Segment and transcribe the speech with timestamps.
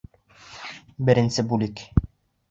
[1.09, 1.83] БЕРЕНСЕ БҮЛЕК